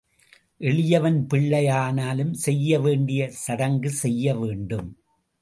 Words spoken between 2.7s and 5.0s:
வேண்டிய சடங்கு செய்ய வேண்டும்.